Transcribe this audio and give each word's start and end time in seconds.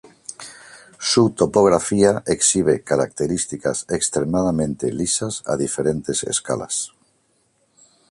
Su 0.97 1.29
topografía 1.29 2.23
exhibe 2.25 2.81
características 2.81 3.85
extremadamente 3.87 4.91
lisas 4.91 5.43
a 5.45 5.55
diferentes 5.55 6.23
escalas. 6.23 6.93